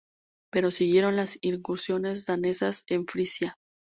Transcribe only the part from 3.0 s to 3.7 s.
Frisia.